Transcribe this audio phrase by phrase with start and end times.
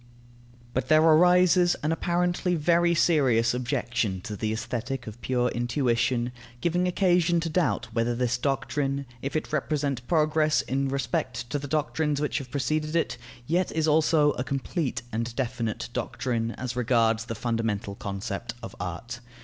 [0.73, 6.87] But there arises an apparently very serious objection to the Aesthetic of pure intuition, giving
[6.87, 12.19] occasion to doubt whether this doctrine, if it represent progress in respect to the doctrines
[12.19, 17.35] which have preceded it, yet is also a complete and definite doctrine as regards the
[17.35, 19.19] fundamental concept of art.